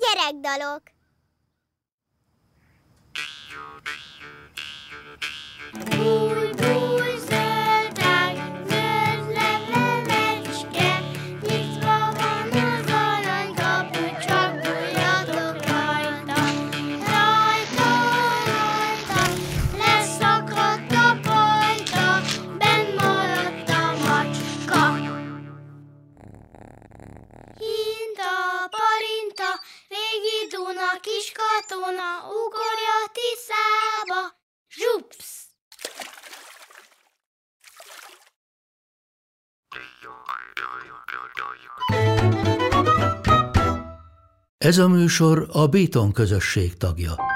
[0.00, 0.82] Gyerekdalok
[31.12, 34.20] kis katona, ugorja Tiszába,
[34.68, 35.50] zsupsz!
[44.58, 47.31] Ez a műsor a Béton közösség tagja.